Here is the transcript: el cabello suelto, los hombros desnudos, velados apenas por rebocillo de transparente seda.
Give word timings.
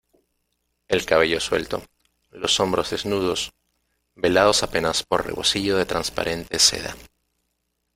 el 0.87 1.05
cabello 1.05 1.39
suelto, 1.39 1.83
los 2.31 2.59
hombros 2.59 2.89
desnudos, 2.89 3.53
velados 4.15 4.63
apenas 4.63 5.03
por 5.03 5.27
rebocillo 5.27 5.77
de 5.77 5.85
transparente 5.85 6.57
seda. 6.57 6.95